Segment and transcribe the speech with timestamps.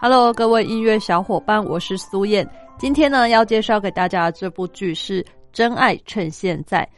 [0.00, 2.48] Hello，各位音乐小伙伴，我是苏燕。
[2.78, 5.20] 今天呢，要介绍给大家的这部剧是
[5.52, 6.88] 《真爱趁现在》。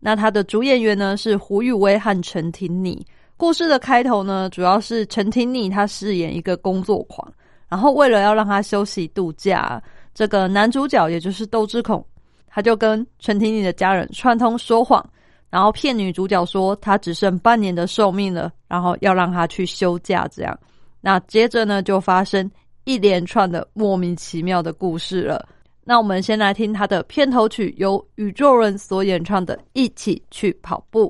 [0.00, 3.06] 那它的主演员呢是胡宇威和陈婷妮。
[3.36, 7.32] 故事的开头呢，主要是陈婷妮她饰演一个工作狂，
[7.68, 9.80] 然后为了要让他休息度假，
[10.12, 12.04] 这个男主角也就是窦智孔，
[12.48, 15.08] 他就跟陈婷妮的家人串通说谎，
[15.50, 20.58] 然后骗女主角说他只剩半年的寿命了，然后要让她去休假这样。
[21.00, 22.50] 那接着呢，就发生
[22.84, 25.48] 一连串的莫名其妙的故事了。
[25.82, 31.06] 那我们先来听他的片头曲，由宇宙人所演唱的《一起去跑步》。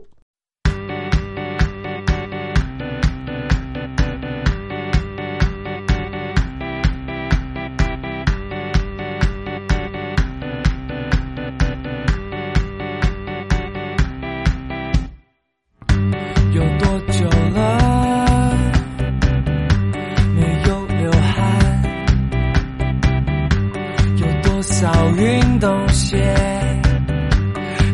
[25.61, 26.17] 冬鞋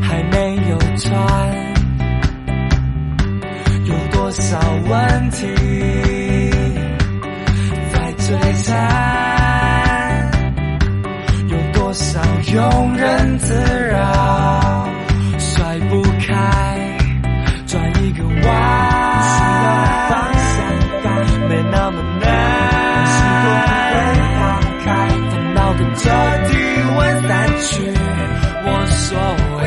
[0.01, 1.17] 还没有穿，
[3.87, 4.57] 有多少
[4.89, 5.47] 问题
[7.93, 8.29] 在摧
[8.63, 10.31] 残？
[11.49, 13.66] 有多少庸人自？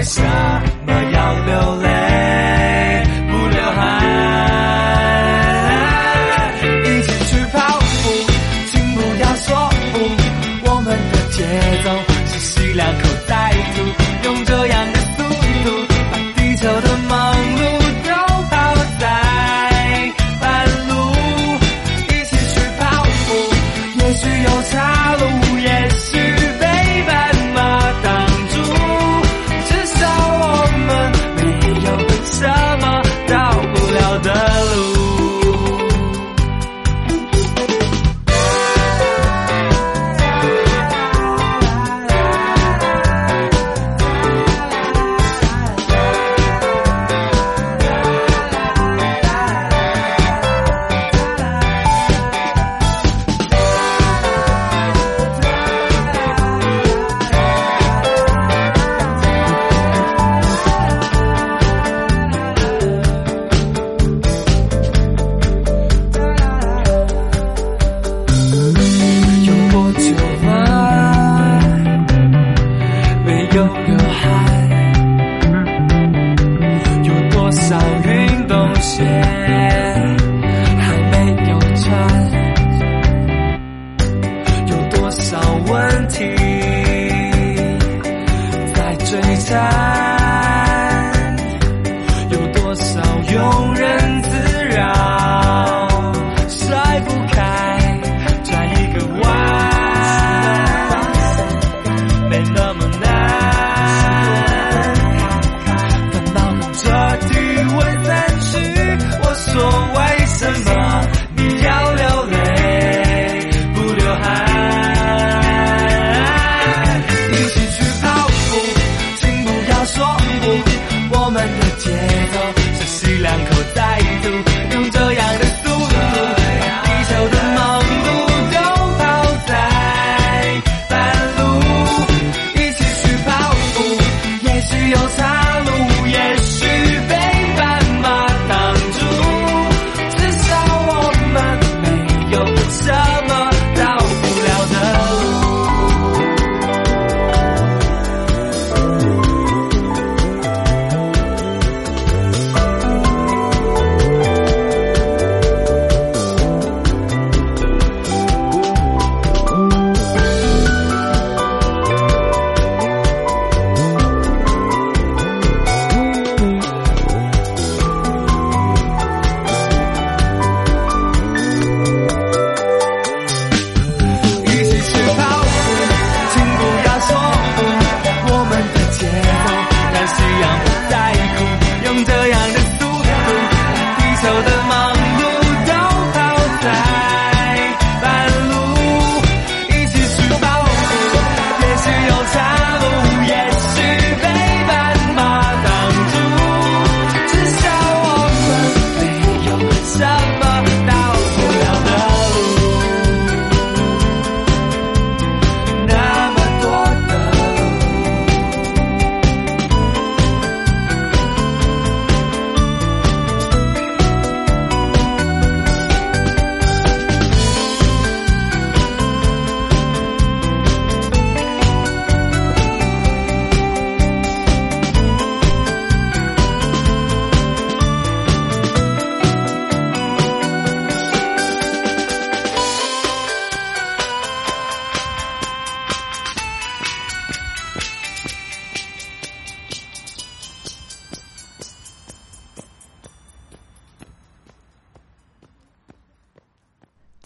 [0.10, 0.24] 为什
[0.88, 1.89] 么要流泪。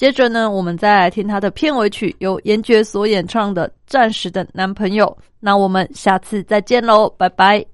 [0.03, 5.05] 接着呢，我们再来听他的片尾曲，由严爵所演唱的《暂时的男朋友》。
[5.39, 7.72] 那我们下次再见喽，拜拜。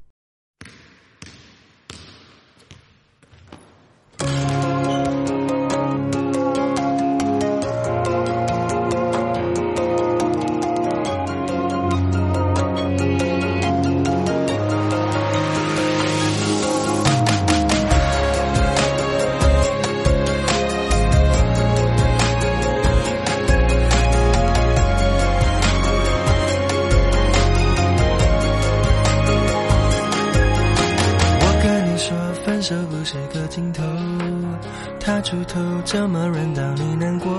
[35.21, 37.29] 出头这么人当你难过，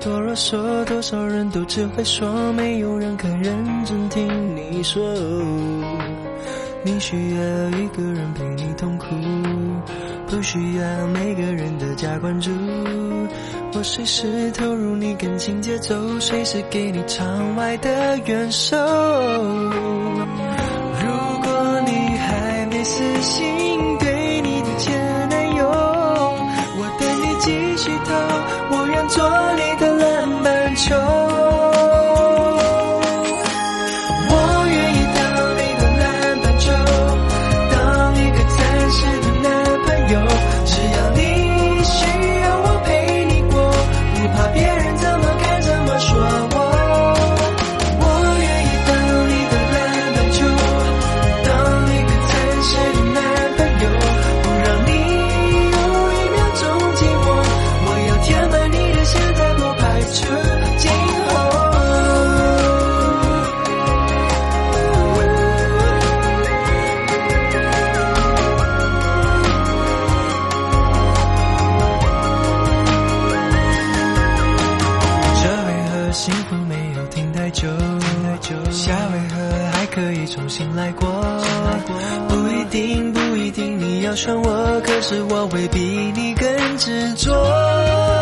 [0.00, 5.02] 多啰嗦，多少人都只会说，没有人肯认真听你说。
[6.84, 9.06] 你需要一个人陪你痛苦，
[10.26, 12.50] 不需要每个人的加关注。
[13.74, 18.76] 我随时投入你感情节奏，随时给你场外的援手。
[84.14, 88.21] 劝我，可是我会比你更执着。